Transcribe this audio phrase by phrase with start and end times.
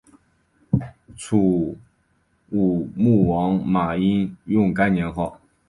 [1.15, 1.77] 楚
[2.49, 5.39] 武穆王马殷用该年号。